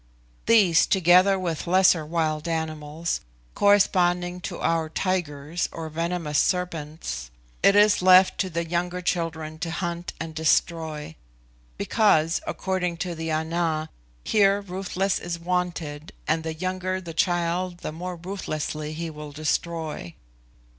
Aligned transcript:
These, 0.47 0.87
together 0.87 1.37
with 1.37 1.67
lesser 1.67 2.03
wild 2.03 2.47
animals, 2.47 3.21
corresponding 3.53 4.41
to 4.41 4.59
our 4.59 4.89
tigers 4.89 5.69
or 5.71 5.89
venomous 5.89 6.39
serpents, 6.39 7.29
it 7.61 7.75
is 7.75 8.01
left 8.01 8.39
to 8.39 8.49
the 8.49 8.67
younger 8.67 9.01
children 9.01 9.59
to 9.59 9.69
hunt 9.69 10.13
and 10.19 10.33
destroy; 10.33 11.13
because, 11.77 12.41
according 12.47 12.97
to 12.97 13.13
the 13.13 13.29
Ana, 13.29 13.91
here 14.23 14.59
ruthlessness 14.59 15.19
is 15.23 15.37
wanted, 15.39 16.13
and 16.27 16.41
the 16.43 16.55
younger 16.55 16.99
the 16.99 17.13
child 17.13 17.81
the 17.81 17.91
more 17.91 18.15
ruthlessly 18.15 18.93
he 18.93 19.11
will 19.11 19.31
destroy. 19.31 20.15